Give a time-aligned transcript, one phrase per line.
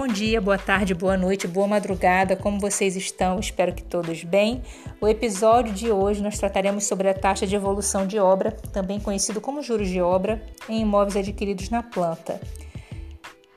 [0.00, 3.40] Bom dia, boa tarde, boa noite, boa madrugada, como vocês estão?
[3.40, 4.62] Espero que todos bem.
[5.00, 9.40] O episódio de hoje nós trataremos sobre a taxa de evolução de obra, também conhecido
[9.40, 12.40] como juros de obra, em imóveis adquiridos na planta.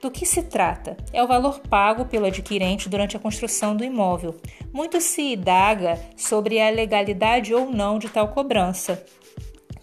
[0.02, 0.98] Do que se trata?
[1.14, 4.36] É o valor pago pelo adquirente durante a construção do imóvel.
[4.74, 9.06] Muito se indaga sobre a legalidade ou não de tal cobrança.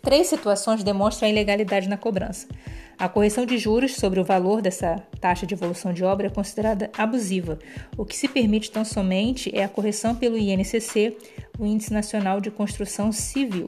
[0.02, 2.46] Três situações demonstram a ilegalidade na cobrança.
[2.98, 6.90] A correção de juros sobre o valor dessa taxa de evolução de obra é considerada
[6.98, 7.58] abusiva.
[7.96, 11.16] O que se permite tão somente é a correção pelo INCC,
[11.58, 13.66] o Índice Nacional de Construção Civil.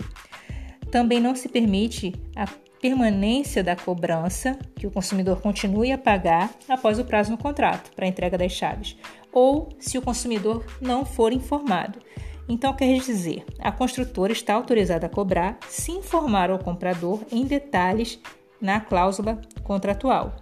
[0.90, 2.46] Também não se permite a
[2.80, 8.06] permanência da cobrança, que o consumidor continue a pagar após o prazo no contrato para
[8.06, 8.96] a entrega das chaves,
[9.32, 12.00] ou se o consumidor não for informado.
[12.48, 18.18] Então, quer dizer, a construtora está autorizada a cobrar se informar ao comprador em detalhes
[18.60, 20.34] na cláusula contratual.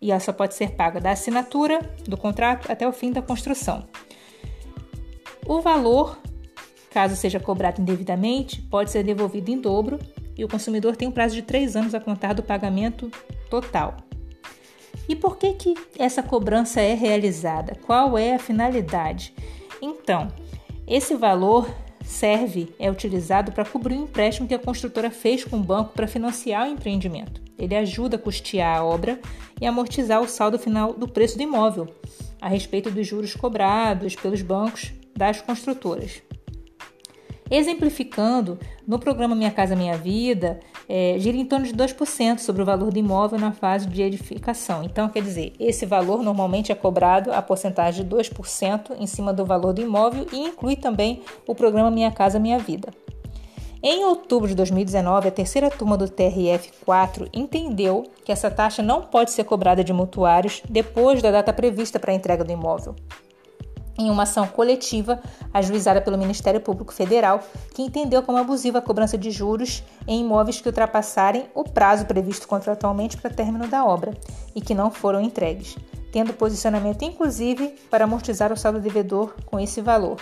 [0.00, 3.86] E essa pode ser paga da assinatura do contrato até o fim da construção.
[5.46, 6.18] O valor,
[6.90, 9.98] caso seja cobrado indevidamente, pode ser devolvido em dobro
[10.36, 13.10] e o consumidor tem um prazo de três anos a contar do pagamento
[13.48, 13.96] total.
[15.08, 17.76] E por que, que essa cobrança é realizada?
[17.86, 19.34] Qual é a finalidade?
[19.80, 20.28] Então,
[20.86, 21.68] esse valor
[22.04, 26.08] serve, é utilizado para cobrir o empréstimo que a construtora fez com o banco para
[26.08, 27.40] financiar o empreendimento.
[27.58, 29.20] Ele ajuda a custear a obra
[29.60, 31.88] e amortizar o saldo final do preço do imóvel,
[32.40, 36.22] a respeito dos juros cobrados pelos bancos das construtoras.
[37.52, 38.58] Exemplificando,
[38.88, 40.58] no programa Minha Casa Minha Vida,
[40.88, 44.82] é, gira em torno de 2% sobre o valor do imóvel na fase de edificação.
[44.82, 49.44] Então, quer dizer, esse valor normalmente é cobrado a porcentagem de 2% em cima do
[49.44, 52.88] valor do imóvel e inclui também o programa Minha Casa Minha Vida.
[53.82, 59.30] Em outubro de 2019, a terceira turma do TRF4 entendeu que essa taxa não pode
[59.30, 62.96] ser cobrada de mutuários depois da data prevista para a entrega do imóvel
[63.98, 65.20] em uma ação coletiva
[65.52, 67.40] ajuizada pelo Ministério Público Federal,
[67.74, 72.48] que entendeu como abusiva a cobrança de juros em imóveis que ultrapassarem o prazo previsto
[72.48, 74.12] contratualmente para término da obra
[74.54, 75.76] e que não foram entregues,
[76.10, 80.16] tendo posicionamento inclusive para amortizar o saldo devedor com esse valor.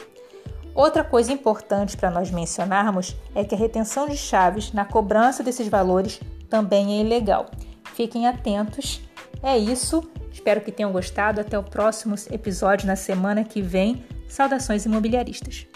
[0.74, 5.68] Outra coisa importante para nós mencionarmos é que a retenção de chaves na cobrança desses
[5.68, 7.46] valores também é ilegal.
[7.94, 9.00] Fiquem atentos.
[9.42, 10.02] É isso.
[10.32, 11.40] Espero que tenham gostado.
[11.40, 14.04] Até o próximo episódio na semana que vem.
[14.28, 15.66] Saudações imobiliaristas.